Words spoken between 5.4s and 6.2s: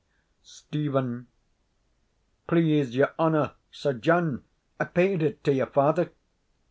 to your father.